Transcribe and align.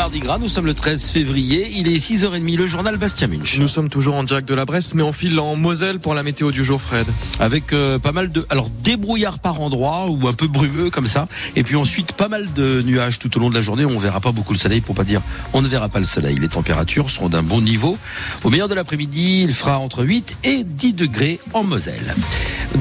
Mardi 0.00 0.20
Gras, 0.20 0.38
nous 0.38 0.48
sommes 0.48 0.64
le 0.64 0.72
13 0.72 1.10
février, 1.10 1.70
il 1.76 1.86
est 1.86 1.98
6h30, 1.98 2.56
le 2.56 2.66
journal 2.66 2.96
Bastien 2.96 3.28
Munch. 3.28 3.58
Nous 3.58 3.68
sommes 3.68 3.90
toujours 3.90 4.14
en 4.14 4.24
direct 4.24 4.48
de 4.48 4.54
la 4.54 4.64
Bresse, 4.64 4.94
mais 4.94 5.02
on 5.02 5.12
file 5.12 5.38
en 5.38 5.56
Moselle 5.56 5.98
pour 5.98 6.14
la 6.14 6.22
météo 6.22 6.52
du 6.52 6.64
jour, 6.64 6.80
Fred. 6.80 7.06
Avec 7.38 7.74
euh, 7.74 7.98
pas 7.98 8.12
mal 8.12 8.30
de... 8.30 8.46
Alors, 8.48 8.70
débrouillard 8.70 9.40
par 9.40 9.60
endroits, 9.60 10.06
ou 10.08 10.26
un 10.26 10.32
peu 10.32 10.48
brumeux 10.48 10.88
comme 10.88 11.06
ça, 11.06 11.26
et 11.54 11.62
puis 11.62 11.76
ensuite 11.76 12.14
pas 12.14 12.28
mal 12.28 12.50
de 12.54 12.80
nuages 12.80 13.18
tout 13.18 13.36
au 13.36 13.40
long 13.40 13.50
de 13.50 13.54
la 13.54 13.60
journée, 13.60 13.84
on 13.84 13.98
verra 13.98 14.20
pas 14.20 14.32
beaucoup 14.32 14.54
le 14.54 14.58
soleil, 14.58 14.80
pour 14.80 14.94
pas 14.94 15.04
dire 15.04 15.20
on 15.52 15.60
ne 15.60 15.68
verra 15.68 15.90
pas 15.90 15.98
le 15.98 16.06
soleil. 16.06 16.36
Les 16.36 16.48
températures 16.48 17.10
seront 17.10 17.28
d'un 17.28 17.42
bon 17.42 17.60
niveau. 17.60 17.98
Au 18.42 18.48
meilleur 18.48 18.68
de 18.68 18.74
l'après-midi, 18.74 19.42
il 19.42 19.52
fera 19.52 19.78
entre 19.78 20.02
8 20.02 20.38
et 20.44 20.64
10 20.64 20.94
degrés 20.94 21.40
en 21.52 21.62
Moselle. 21.62 22.14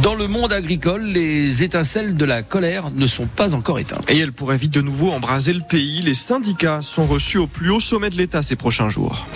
Dans 0.01 0.15
le 0.15 0.27
monde 0.27 0.53
agricole, 0.53 1.03
les 1.03 1.61
étincelles 1.61 2.15
de 2.15 2.23
la 2.23 2.41
colère 2.41 2.89
ne 2.91 3.05
sont 3.05 3.25
pas 3.25 3.53
encore 3.53 3.79
éteintes. 3.79 4.09
Et 4.09 4.17
elles 4.17 4.31
pourraient 4.31 4.57
vite 4.57 4.73
de 4.73 4.81
nouveau 4.81 5.11
embraser 5.11 5.51
le 5.51 5.59
pays. 5.59 6.01
Les 6.01 6.13
syndicats 6.13 6.81
sont 6.81 7.05
reçus 7.05 7.37
au 7.37 7.47
plus 7.47 7.69
haut 7.69 7.81
sommet 7.81 8.09
de 8.09 8.15
l'État 8.15 8.41
ces 8.41 8.55
prochains 8.55 8.87
jours. 8.87 9.27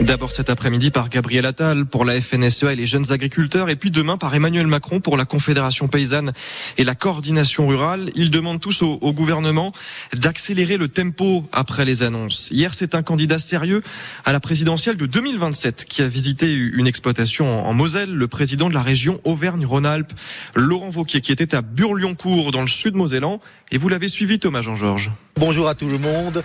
D'abord 0.00 0.30
cet 0.30 0.48
après-midi 0.48 0.92
par 0.92 1.08
Gabriel 1.08 1.44
Attal 1.44 1.84
pour 1.84 2.04
la 2.04 2.20
FNSEA 2.20 2.72
et 2.72 2.76
les 2.76 2.86
jeunes 2.86 3.10
agriculteurs 3.10 3.68
et 3.68 3.74
puis 3.74 3.90
demain 3.90 4.16
par 4.16 4.32
Emmanuel 4.32 4.68
Macron 4.68 5.00
pour 5.00 5.16
la 5.16 5.24
Confédération 5.24 5.88
paysanne 5.88 6.32
et 6.76 6.84
la 6.84 6.94
coordination 6.94 7.66
rurale. 7.66 8.10
Ils 8.14 8.30
demandent 8.30 8.60
tous 8.60 8.82
au, 8.82 9.12
gouvernement 9.12 9.72
d'accélérer 10.14 10.76
le 10.76 10.88
tempo 10.88 11.48
après 11.50 11.84
les 11.84 12.04
annonces. 12.04 12.48
Hier, 12.52 12.74
c'est 12.74 12.94
un 12.94 13.02
candidat 13.02 13.40
sérieux 13.40 13.82
à 14.24 14.30
la 14.30 14.38
présidentielle 14.38 14.96
de 14.96 15.06
2027 15.06 15.84
qui 15.84 16.02
a 16.02 16.08
visité 16.08 16.54
une 16.54 16.86
exploitation 16.86 17.66
en 17.66 17.74
Moselle, 17.74 18.14
le 18.14 18.28
président 18.28 18.68
de 18.68 18.74
la 18.74 18.82
région 18.82 19.20
Auvergne-Rhône-Alpes, 19.24 20.12
Laurent 20.54 20.90
Vauquier, 20.90 21.20
qui 21.20 21.32
était 21.32 21.56
à 21.56 21.62
Burlioncourt 21.62 22.52
dans 22.52 22.62
le 22.62 22.68
sud 22.68 22.94
mosellan. 22.94 23.40
Et 23.70 23.76
vous 23.76 23.90
l'avez 23.90 24.08
suivi, 24.08 24.38
Thomas 24.38 24.62
Jean-Georges. 24.62 25.10
Bonjour 25.36 25.68
à 25.68 25.74
tout 25.74 25.88
le 25.88 25.98
monde. 25.98 26.42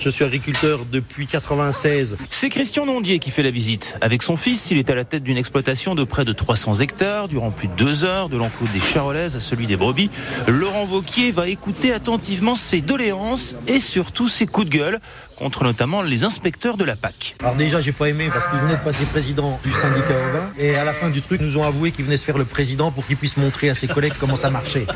Je 0.00 0.10
suis 0.10 0.24
agriculteur 0.24 0.84
depuis 0.90 1.28
96. 1.28 2.16
C'est 2.28 2.48
Christian 2.48 2.84
Nondier 2.84 3.20
qui 3.20 3.30
fait 3.30 3.44
la 3.44 3.52
visite. 3.52 3.96
Avec 4.00 4.24
son 4.24 4.36
fils, 4.36 4.72
il 4.72 4.78
est 4.78 4.90
à 4.90 4.96
la 4.96 5.04
tête 5.04 5.22
d'une 5.22 5.36
exploitation 5.36 5.94
de 5.94 6.02
près 6.02 6.24
de 6.24 6.32
300 6.32 6.80
hectares 6.80 7.28
durant 7.28 7.52
plus 7.52 7.68
de 7.68 7.74
deux 7.74 8.04
heures, 8.04 8.28
de 8.28 8.36
l'enclos 8.36 8.66
des 8.72 8.80
charolaises 8.80 9.36
à 9.36 9.40
celui 9.40 9.68
des 9.68 9.76
brebis. 9.76 10.10
Laurent 10.48 10.84
Vauquier 10.84 11.30
va 11.30 11.46
écouter 11.46 11.92
attentivement 11.92 12.56
ses 12.56 12.80
doléances 12.80 13.54
et 13.68 13.78
surtout 13.78 14.28
ses 14.28 14.46
coups 14.46 14.66
de 14.66 14.76
gueule 14.76 15.00
contre 15.36 15.64
notamment 15.64 16.02
les 16.02 16.24
inspecteurs 16.24 16.76
de 16.76 16.84
la 16.84 16.96
PAC. 16.96 17.36
Alors 17.40 17.54
déjà, 17.54 17.80
j'ai 17.80 17.92
pas 17.92 18.08
aimé 18.08 18.28
parce 18.32 18.48
qu'il 18.48 18.58
venait 18.58 18.76
de 18.76 18.82
passer 18.82 19.04
président 19.04 19.60
du 19.64 19.72
syndicat 19.72 20.14
ovin 20.30 20.50
et 20.58 20.76
à 20.76 20.84
la 20.84 20.92
fin 20.92 21.10
du 21.10 21.22
truc, 21.22 21.40
nous 21.40 21.56
ont 21.56 21.64
avoué 21.64 21.90
qu'il 21.90 22.04
venait 22.04 22.16
se 22.16 22.24
faire 22.24 22.38
le 22.38 22.44
président 22.44 22.90
pour 22.90 23.06
qu'il 23.06 23.16
puisse 23.16 23.36
montrer 23.36 23.70
à 23.70 23.74
ses 23.74 23.86
collègues 23.86 24.14
comment 24.18 24.36
ça 24.36 24.50
marchait. 24.50 24.86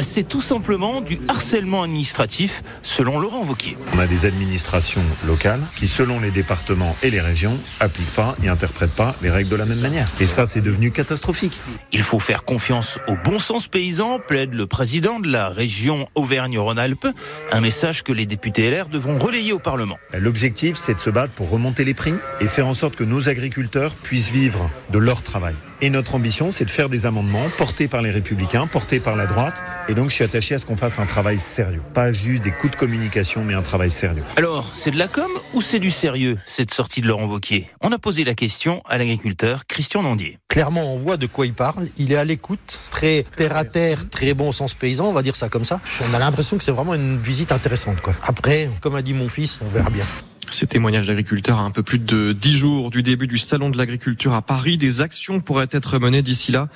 C'est 0.00 0.26
tout 0.26 0.40
simplement 0.40 1.00
du 1.00 1.18
harcèlement 1.28 1.82
administratif, 1.82 2.62
selon 2.82 3.18
Laurent 3.18 3.42
Vauquier. 3.42 3.76
On 3.94 3.98
a 3.98 4.06
des 4.06 4.26
administrations 4.26 5.02
locales 5.26 5.60
qui, 5.76 5.88
selon 5.88 6.20
les 6.20 6.30
départements 6.30 6.96
et 7.02 7.10
les 7.10 7.20
régions, 7.20 7.58
appliquent 7.80 8.14
pas 8.14 8.36
et 8.42 8.48
interprètent 8.48 8.94
pas 8.94 9.14
les 9.22 9.30
règles 9.30 9.50
de 9.50 9.56
la 9.56 9.66
même 9.66 9.80
manière. 9.80 10.06
Et 10.20 10.26
ça, 10.26 10.46
c'est 10.46 10.60
devenu 10.60 10.90
catastrophique. 10.90 11.58
Il 11.92 12.02
faut 12.02 12.18
faire 12.18 12.44
confiance 12.44 12.98
au 13.08 13.16
bon 13.16 13.38
sens 13.38 13.68
paysan, 13.68 14.18
plaide 14.18 14.54
le 14.54 14.66
président 14.66 15.20
de 15.20 15.30
la 15.30 15.48
région 15.48 16.06
Auvergne-Rhône-Alpes, 16.14 17.08
un 17.52 17.60
message 17.60 18.02
que 18.02 18.12
les 18.12 18.26
députés 18.26 18.70
LR 18.70 18.88
devront 18.88 19.18
relayer 19.18 19.52
au 19.52 19.58
Parlement. 19.58 19.87
L'objectif, 20.16 20.76
c'est 20.76 20.94
de 20.94 21.00
se 21.00 21.10
battre 21.10 21.32
pour 21.32 21.50
remonter 21.50 21.84
les 21.84 21.94
prix 21.94 22.14
et 22.40 22.48
faire 22.48 22.66
en 22.66 22.74
sorte 22.74 22.96
que 22.96 23.04
nos 23.04 23.28
agriculteurs 23.28 23.94
puissent 23.94 24.30
vivre 24.30 24.70
de 24.90 24.98
leur 24.98 25.22
travail. 25.22 25.54
Et 25.80 25.90
notre 25.90 26.16
ambition, 26.16 26.50
c'est 26.50 26.64
de 26.64 26.70
faire 26.70 26.88
des 26.88 27.06
amendements 27.06 27.48
portés 27.56 27.86
par 27.86 28.02
les 28.02 28.10
républicains, 28.10 28.66
portés 28.66 28.98
par 28.98 29.14
la 29.14 29.26
droite. 29.26 29.62
Et 29.88 29.94
donc, 29.94 30.10
je 30.10 30.14
suis 30.16 30.24
attaché 30.24 30.56
à 30.56 30.58
ce 30.58 30.66
qu'on 30.66 30.76
fasse 30.76 30.98
un 30.98 31.06
travail 31.06 31.38
sérieux. 31.38 31.80
Pas 31.94 32.12
juste 32.12 32.42
des 32.42 32.50
coups 32.50 32.72
de 32.72 32.76
communication, 32.76 33.44
mais 33.44 33.54
un 33.54 33.62
travail 33.62 33.92
sérieux. 33.92 34.24
Alors, 34.34 34.70
c'est 34.72 34.90
de 34.90 34.98
la 34.98 35.06
com 35.06 35.30
ou 35.54 35.60
c'est 35.60 35.78
du 35.78 35.92
sérieux, 35.92 36.36
cette 36.48 36.72
sortie 36.72 37.00
de 37.00 37.06
Laurent 37.06 37.26
Wauquiez? 37.26 37.70
On 37.80 37.92
a 37.92 37.98
posé 37.98 38.24
la 38.24 38.34
question 38.34 38.82
à 38.88 38.98
l'agriculteur 38.98 39.66
Christian 39.68 40.02
Nandier. 40.02 40.38
Clairement, 40.48 40.94
on 40.94 40.98
voit 40.98 41.16
de 41.16 41.26
quoi 41.26 41.46
il 41.46 41.54
parle. 41.54 41.86
Il 41.96 42.10
est 42.10 42.16
à 42.16 42.24
l'écoute, 42.24 42.80
très 42.90 43.24
terre 43.36 43.56
à 43.56 43.64
terre, 43.64 44.08
très 44.10 44.34
bon 44.34 44.48
au 44.48 44.52
sens 44.52 44.74
paysan, 44.74 45.06
on 45.06 45.12
va 45.12 45.22
dire 45.22 45.36
ça 45.36 45.48
comme 45.48 45.64
ça. 45.64 45.80
On 46.10 46.12
a 46.12 46.18
l'impression 46.18 46.58
que 46.58 46.64
c'est 46.64 46.72
vraiment 46.72 46.94
une 46.94 47.18
visite 47.18 47.52
intéressante. 47.52 48.00
Quoi. 48.00 48.14
Après, 48.26 48.68
comme 48.80 48.96
a 48.96 49.02
dit 49.02 49.14
mon 49.14 49.28
fils, 49.28 49.60
on 49.64 49.68
verra 49.68 49.90
bien. 49.90 50.04
Ces 50.50 50.66
témoignages 50.66 51.06
d'agriculteurs 51.06 51.58
à 51.58 51.62
un 51.62 51.70
peu 51.70 51.82
plus 51.82 51.98
de 51.98 52.32
dix 52.32 52.56
jours 52.56 52.90
du 52.90 53.02
début 53.02 53.26
du 53.26 53.38
salon 53.38 53.70
de 53.70 53.76
l'agriculture 53.76 54.34
à 54.34 54.42
Paris. 54.42 54.78
Des 54.78 55.00
actions 55.00 55.40
pourraient 55.40 55.68
être 55.70 55.98
menées 55.98 56.22
d'ici 56.22 56.52
là 56.52 56.68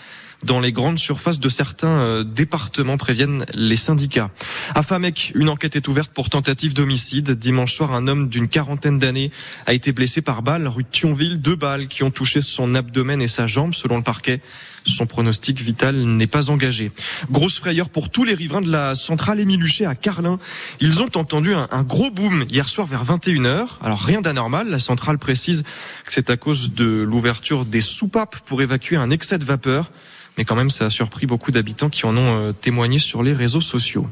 dans 0.42 0.60
les 0.60 0.72
grandes 0.72 0.98
surfaces 0.98 1.40
de 1.40 1.48
certains 1.48 2.00
euh, 2.00 2.24
départements, 2.24 2.96
préviennent 2.96 3.44
les 3.54 3.76
syndicats. 3.76 4.30
À 4.74 4.82
Famec, 4.82 5.32
une 5.34 5.48
enquête 5.48 5.76
est 5.76 5.88
ouverte 5.88 6.12
pour 6.12 6.30
tentative 6.30 6.74
d'homicide. 6.74 7.30
Dimanche 7.32 7.72
soir, 7.72 7.92
un 7.92 8.08
homme 8.08 8.28
d'une 8.28 8.48
quarantaine 8.48 8.98
d'années 8.98 9.30
a 9.66 9.72
été 9.72 9.92
blessé 9.92 10.20
par 10.20 10.42
balle 10.42 10.66
rue 10.66 10.84
Thionville. 10.84 11.40
Deux 11.40 11.56
balles 11.56 11.86
qui 11.86 12.02
ont 12.02 12.10
touché 12.10 12.42
son 12.42 12.74
abdomen 12.74 13.22
et 13.22 13.28
sa 13.28 13.46
jambe, 13.46 13.74
selon 13.74 13.96
le 13.96 14.02
parquet. 14.02 14.40
Son 14.84 15.06
pronostic 15.06 15.60
vital 15.60 15.96
n'est 15.96 16.26
pas 16.26 16.50
engagé. 16.50 16.92
Grosse 17.30 17.58
frayeur 17.58 17.88
pour 17.88 18.10
tous 18.10 18.24
les 18.24 18.34
riverains 18.34 18.60
de 18.60 18.70
la 18.70 18.94
centrale 18.94 19.40
Émile 19.40 19.62
Huchet 19.62 19.86
à 19.86 19.94
Carlin. 19.94 20.38
Ils 20.80 21.02
ont 21.02 21.10
entendu 21.16 21.54
un, 21.54 21.82
gros 21.82 22.10
boom 22.10 22.44
hier 22.48 22.68
soir 22.68 22.86
vers 22.86 23.04
21h. 23.04 23.66
Alors 23.80 24.00
rien 24.00 24.20
d'anormal. 24.20 24.68
La 24.68 24.78
centrale 24.78 25.18
précise 25.18 25.62
que 26.04 26.12
c'est 26.12 26.30
à 26.30 26.36
cause 26.36 26.74
de 26.74 27.02
l'ouverture 27.02 27.64
des 27.64 27.80
soupapes 27.80 28.40
pour 28.46 28.62
évacuer 28.62 28.96
un 28.96 29.10
excès 29.10 29.38
de 29.38 29.44
vapeur 29.44 29.90
mais 30.38 30.44
quand 30.44 30.56
même 30.56 30.70
ça 30.70 30.86
a 30.86 30.90
surpris 30.90 31.26
beaucoup 31.26 31.50
d'habitants 31.50 31.90
qui 31.90 32.06
en 32.06 32.16
ont 32.16 32.48
euh, 32.48 32.52
témoigné 32.52 32.98
sur 32.98 33.22
les 33.22 33.32
réseaux 33.32 33.60
sociaux. 33.60 34.08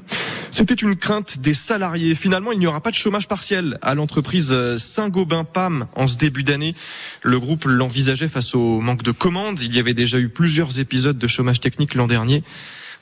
C'était 0.51 0.75
une 0.75 0.97
crainte 0.97 1.39
des 1.39 1.55
salariés. 1.55 2.15
Finalement, 2.15 2.53
il 2.53 2.59
n'y 2.59 2.67
aura 2.67 2.81
pas 2.81 2.91
de 2.91 2.97
chômage 2.97 3.29
partiel 3.29 3.79
à 3.83 3.95
l'entreprise 3.95 4.51
euh, 4.53 4.77
Saint-Gobain 4.77 5.45
PAM 5.45 5.87
en 5.95 6.09
ce 6.09 6.17
début 6.17 6.43
d'année. 6.43 6.75
Le 7.23 7.39
groupe 7.39 7.65
l'envisageait 7.65 8.29
face 8.29 8.55
au 8.55 8.81
manque 8.81 9.03
de 9.03 9.13
commandes. 9.13 9.61
Il 9.61 9.75
y 9.75 9.79
avait 9.79 9.95
déjà 9.95 10.19
eu 10.19 10.29
plusieurs 10.29 10.60
épisodes 10.69 11.19
de 11.19 11.27
chômage 11.27 11.61
technique 11.61 11.95
l'an 11.95 12.07
dernier. 12.07 12.43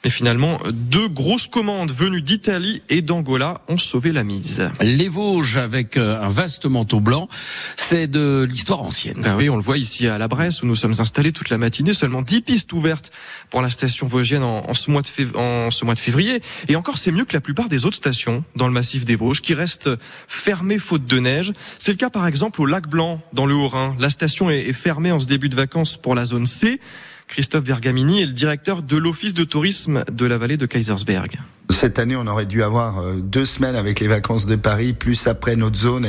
Mais 0.05 0.11
finalement, 0.11 0.59
deux 0.71 1.09
grosses 1.09 1.49
commandes 1.49 1.91
venues 1.91 2.23
d'Italie 2.23 2.83
et 2.89 3.03
d'Angola 3.03 3.63
ont 3.69 3.79
sauvé 3.79 4.13
la 4.13 4.23
mise. 4.23 4.71
Les 4.81 5.09
Vosges 5.09 5.57
avec 5.57 5.97
euh, 5.97 6.23
un 6.23 6.29
vaste 6.29 6.67
manteau 6.67 7.01
blanc, 7.01 7.29
c'est 7.75 8.07
de 8.07 8.47
l'histoire 8.49 8.81
ancienne. 8.83 9.21
Ben 9.23 9.37
oui, 9.37 9.51
on 9.51 9.57
le 9.57 9.63
voit 9.63 9.77
ici 9.77 10.07
à 10.07 10.17
la 10.17 10.29
Bresse 10.29 10.63
où 10.63 10.67
nous 10.67 10.77
sommes 10.77 10.95
installés 10.99 11.33
toute 11.33 11.51
la 11.51 11.59
matinée. 11.59 11.95
Seulement 11.95 12.23
10 12.23 12.43
pistes 12.43 12.73
ouvertes 12.73 13.11
pour 13.51 13.61
la 13.61 13.71
station 13.71 14.07
vosgienne 14.07 14.45
en, 14.45 14.71
en, 14.71 14.75
ce 14.75 14.91
mois 14.91 15.03
de 15.03 15.09
fév... 15.09 15.33
en 15.35 15.73
ce 15.73 15.85
mois 15.85 15.95
de 15.95 16.01
février. 16.01 16.41
Et 16.69 16.77
encore, 16.77 16.97
c'est 16.97 17.11
mieux 17.11 17.25
que 17.25 17.35
la 17.35 17.41
plupart 17.41 17.69
des 17.69 17.85
autres 17.85 17.97
stations 17.97 18.45
dans 18.55 18.69
le 18.69 18.73
massif 18.73 19.05
des 19.05 19.17
Vosges 19.17 19.41
qui 19.41 19.55
restent 19.55 19.91
fermées 20.29 20.79
faute 20.79 21.07
de 21.07 21.19
neige. 21.19 21.53
C'est 21.77 21.93
le 21.93 21.99
cas 21.99 22.11
par 22.11 22.27
exemple 22.29 22.61
au 22.61 22.67
lac 22.67 22.87
Blanc 22.89 23.21
dans 23.33 23.47
le 23.47 23.55
Haut-Rhin. 23.55 23.97
La 23.99 24.11
station 24.11 24.49
est 24.49 24.73
fermée 24.73 25.11
en 25.11 25.19
ce 25.19 25.27
début 25.27 25.49
de 25.49 25.57
vacances 25.57 25.97
pour 25.97 26.15
la 26.15 26.25
zone 26.25 26.47
C. 26.47 26.81
Christophe 27.29 27.65
Bergamini 27.65 28.23
est 28.23 28.27
le 28.27 28.33
directeur 28.33 28.83
de 28.83 28.97
l'office 28.97 29.35
de 29.35 29.45
tourisme 29.45 30.05
de 30.11 30.27
la 30.27 30.39
vallée 30.39 30.57
de 30.57 30.67
Kaisersberg. 30.67 31.39
Cette 31.71 31.99
année, 31.99 32.17
on 32.17 32.27
aurait 32.27 32.47
dû 32.47 32.63
avoir 32.63 32.99
euh, 32.99 33.17
deux 33.17 33.45
semaines 33.45 33.77
avec 33.77 34.01
les 34.01 34.09
vacances 34.09 34.47
de 34.47 34.57
Paris, 34.57 34.95
plus 34.95 35.27
après 35.27 35.55
notre 35.55 35.77
zone 35.77 36.07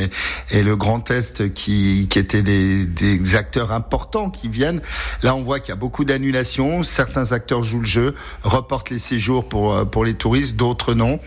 et, 0.51 0.63
le 0.63 0.75
Grand 0.77 1.11
Est 1.11 1.53
qui, 1.53 2.07
qui 2.09 2.17
étaient 2.17 2.41
des, 2.41 2.85
des, 2.85 3.35
acteurs 3.35 3.73
importants 3.73 4.29
qui 4.29 4.47
viennent. 4.47 4.81
Là, 5.21 5.35
on 5.35 5.43
voit 5.43 5.59
qu'il 5.59 5.69
y 5.69 5.73
a 5.73 5.75
beaucoup 5.75 6.05
d'annulations. 6.05 6.83
Certains 6.83 7.33
acteurs 7.33 7.65
jouent 7.65 7.81
le 7.81 7.85
jeu, 7.85 8.15
reportent 8.43 8.89
les 8.89 8.99
séjours 8.99 9.49
pour, 9.49 9.73
euh, 9.73 9.83
pour 9.83 10.05
les 10.05 10.13
touristes, 10.13 10.55
d'autres 10.55 10.93
non. 10.93 11.19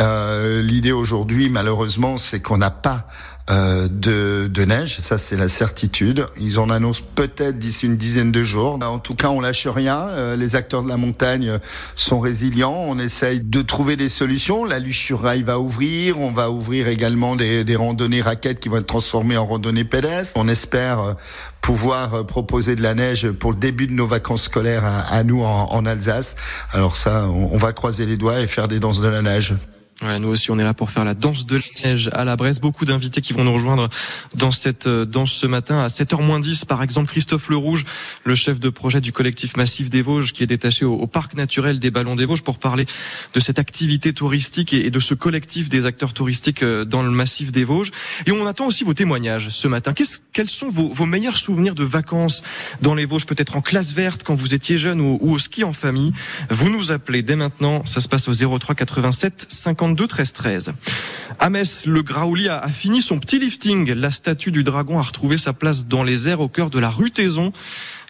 Euh, 0.00 0.62
L'idée 0.62 0.92
aujourd'hui, 0.92 1.48
malheureusement, 1.48 2.18
c'est 2.18 2.40
qu'on 2.40 2.58
n'a 2.58 2.72
pas 2.72 3.06
euh, 3.48 3.86
de, 3.88 4.48
de, 4.48 4.64
neige, 4.64 4.98
ça 4.98 5.18
c'est 5.18 5.36
la 5.36 5.48
certitude. 5.48 6.26
Ils 6.36 6.58
en 6.58 6.68
annoncent 6.68 7.04
peut-être 7.14 7.58
d'ici 7.58 7.86
une 7.86 7.96
dizaine 7.96 8.32
de 8.32 8.42
jours. 8.42 8.76
En 8.82 8.98
tout 8.98 9.14
cas, 9.14 9.28
on 9.28 9.40
lâche 9.40 9.68
rien. 9.68 10.08
Euh, 10.10 10.34
les 10.34 10.56
acteurs 10.56 10.82
de 10.82 10.88
la 10.88 10.96
montagne 10.96 11.58
sont 11.94 12.18
résilients. 12.18 12.74
On 12.88 12.98
essaye 12.98 13.38
de 13.38 13.62
trouver 13.62 13.94
des 13.94 14.08
solutions. 14.08 14.64
La 14.64 14.80
luche 14.80 14.98
sur 14.98 15.22
rail 15.22 15.44
va 15.44 15.60
ouvrir. 15.60 16.20
On 16.20 16.32
va 16.32 16.50
ouvrir 16.50 16.88
également 16.88 17.36
des, 17.36 17.62
des 17.62 17.76
randonnées 17.76 18.20
raquettes 18.20 18.58
qui 18.58 18.68
vont 18.68 18.78
être 18.78 18.86
transformées 18.86 19.36
en 19.36 19.46
randonnées 19.46 19.84
pédestres. 19.84 20.32
On 20.34 20.48
espère 20.48 20.98
euh, 20.98 21.14
pouvoir 21.60 22.26
proposer 22.26 22.74
de 22.74 22.82
la 22.82 22.94
neige 22.94 23.30
pour 23.30 23.52
le 23.52 23.58
début 23.58 23.86
de 23.86 23.92
nos 23.92 24.08
vacances 24.08 24.42
scolaires 24.42 24.84
à, 24.84 25.02
à 25.02 25.22
nous 25.22 25.44
en, 25.44 25.72
en, 25.72 25.86
Alsace. 25.86 26.34
Alors 26.72 26.96
ça, 26.96 27.28
on 27.28 27.56
va 27.58 27.72
croiser 27.72 28.06
les 28.06 28.16
doigts 28.16 28.40
et 28.40 28.48
faire 28.48 28.66
des 28.66 28.80
danses 28.80 29.00
de 29.00 29.08
la 29.08 29.22
neige. 29.22 29.54
Voilà, 30.02 30.18
nous 30.18 30.28
aussi, 30.28 30.50
on 30.50 30.58
est 30.58 30.64
là 30.64 30.74
pour 30.74 30.90
faire 30.90 31.06
la 31.06 31.14
danse 31.14 31.46
de 31.46 31.56
la 31.56 31.62
neige 31.82 32.10
à 32.12 32.24
la 32.26 32.36
Bresse. 32.36 32.60
Beaucoup 32.60 32.84
d'invités 32.84 33.22
qui 33.22 33.32
vont 33.32 33.44
nous 33.44 33.52
rejoindre 33.54 33.88
dans 34.34 34.50
cette 34.50 34.86
danse 34.86 35.32
ce 35.32 35.46
matin 35.46 35.78
à 35.78 35.86
7h10. 35.86 36.66
Par 36.66 36.82
exemple, 36.82 37.08
Christophe 37.08 37.48
Le 37.48 37.56
Rouge, 37.56 37.86
le 38.24 38.34
chef 38.34 38.60
de 38.60 38.68
projet 38.68 39.00
du 39.00 39.10
collectif 39.10 39.56
Massif 39.56 39.88
des 39.88 40.02
Vosges, 40.02 40.34
qui 40.34 40.42
est 40.42 40.46
détaché 40.46 40.84
au, 40.84 41.06
parc 41.06 41.32
naturel 41.32 41.78
des 41.78 41.90
Ballons 41.90 42.14
des 42.14 42.26
Vosges 42.26 42.42
pour 42.42 42.58
parler 42.58 42.84
de 43.32 43.40
cette 43.40 43.58
activité 43.58 44.12
touristique 44.12 44.74
et, 44.74 44.90
de 44.90 45.00
ce 45.00 45.14
collectif 45.14 45.70
des 45.70 45.86
acteurs 45.86 46.12
touristiques 46.12 46.62
dans 46.62 47.02
le 47.02 47.10
Massif 47.10 47.50
des 47.50 47.64
Vosges. 47.64 47.90
Et 48.26 48.32
on 48.32 48.46
attend 48.46 48.66
aussi 48.66 48.84
vos 48.84 48.94
témoignages 48.94 49.48
ce 49.48 49.66
matin. 49.66 49.94
Qu 49.94 50.04
quels 50.34 50.50
sont 50.50 50.68
vos, 50.68 50.92
vos, 50.92 51.06
meilleurs 51.06 51.38
souvenirs 51.38 51.74
de 51.74 51.84
vacances 51.84 52.42
dans 52.82 52.94
les 52.94 53.06
Vosges, 53.06 53.24
peut-être 53.24 53.56
en 53.56 53.62
classe 53.62 53.94
verte 53.94 54.24
quand 54.24 54.34
vous 54.34 54.52
étiez 54.52 54.76
jeune 54.76 55.00
ou, 55.00 55.16
ou 55.22 55.32
au 55.32 55.38
ski 55.38 55.64
en 55.64 55.72
famille? 55.72 56.12
Vous 56.50 56.68
nous 56.68 56.92
appelez 56.92 57.22
dès 57.22 57.36
maintenant. 57.36 57.82
Ça 57.86 58.02
se 58.02 58.08
passe 58.08 58.28
au 58.28 58.58
03 58.58 58.74
87 58.74 59.46
50 59.48 59.85
52 59.86 60.06
13 60.08 60.32
13. 60.32 60.72
À 61.38 61.48
Metz, 61.48 61.86
le 61.86 62.02
Graouli 62.02 62.48
a, 62.48 62.66
fini 62.68 63.00
son 63.00 63.20
petit 63.20 63.38
lifting. 63.38 63.92
La 63.92 64.10
statue 64.10 64.50
du 64.50 64.64
dragon 64.64 64.98
a 64.98 65.02
retrouvé 65.02 65.36
sa 65.36 65.52
place 65.52 65.86
dans 65.86 66.02
les 66.02 66.28
airs 66.28 66.40
au 66.40 66.48
cœur 66.48 66.70
de 66.70 66.80
la 66.80 66.90
rue 66.90 67.12
Taison. 67.12 67.52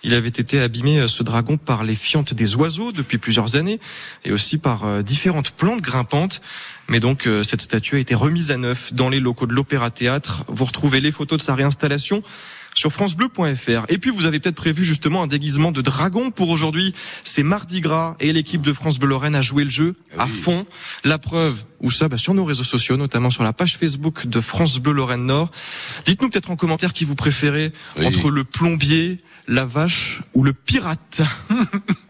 Il 0.02 0.14
avait 0.14 0.28
été 0.28 0.61
abîmé, 0.61 1.00
euh, 1.00 1.06
ce 1.06 1.23
dragon, 1.23 1.58
par 1.58 1.84
les 1.84 1.94
fientes 1.94 2.32
des 2.32 2.56
oiseaux 2.56 2.93
depuis 2.93 3.19
plusieurs 3.19 3.56
années 3.56 3.78
et 4.25 4.32
aussi 4.32 4.56
par 4.56 4.87
euh, 4.87 5.02
différentes 5.02 5.50
plantes 5.50 5.82
grimpantes. 5.82 6.40
Mais 6.88 7.00
donc, 7.00 7.26
euh, 7.26 7.43
cette 7.43 7.61
statue 7.61 7.96
a 7.96 7.99
été 7.99 8.14
remise 8.14 8.50
à 8.50 8.56
neuf 8.56 8.94
dans 8.94 9.11
les 9.11 9.20
locaux 9.20 9.46
de 9.46 9.52
l'Opéra 9.52 9.90
Théâtre. 9.90 10.44
Vous 10.49 10.64
retrouvez 10.64 11.00
les 11.00 11.12
photos 11.12 11.38
de 11.38 11.43
sa 11.43 11.55
réinstallation 11.55 12.23
sur 12.76 12.93
francebleu.fr. 12.93 13.87
Et 13.88 13.99
puis 13.99 14.11
vous 14.11 14.26
avez 14.26 14.38
peut-être 14.38 14.55
prévu 14.55 14.84
justement 14.84 15.23
un 15.23 15.26
déguisement 15.26 15.73
de 15.73 15.81
dragon 15.81 16.31
pour 16.31 16.50
aujourd'hui. 16.50 16.94
C'est 17.25 17.43
Mardi 17.43 17.81
Gras 17.81 18.17
et 18.20 18.32
l'équipe 18.32 18.61
de 18.61 18.73
France 18.73 18.99
Bleu 18.99 19.08
Lorraine 19.08 19.34
a 19.34 19.43
joué 19.43 19.64
le 19.64 19.70
jeu 19.70 19.96
à 20.19 20.28
fond. 20.28 20.67
La 21.02 21.19
preuve, 21.19 21.64
où 21.81 21.90
ça 21.90 22.08
bah, 22.08 22.19
Sur 22.19 22.34
nos 22.34 22.44
réseaux 22.44 22.64
sociaux, 22.64 22.96
notamment 22.96 23.31
sur 23.31 23.43
la 23.43 23.52
page 23.52 23.78
Facebook 23.78 24.26
de 24.26 24.40
France 24.40 24.78
Bleu 24.78 24.93
Lorraine 24.93 25.25
Nord. 25.25 25.50
Dites-nous 26.05 26.28
peut-être 26.28 26.50
en 26.50 26.56
commentaire 26.56 26.93
qui 26.93 27.05
vous 27.05 27.14
préférez 27.17 27.73
Oui. 27.99 28.06
entre 28.06 28.31
le 28.31 28.44
plombier, 28.44 29.20
la 29.49 29.64
vache 29.64 30.20
ou 30.34 30.44
le 30.44 30.52
pirate. 30.52 31.23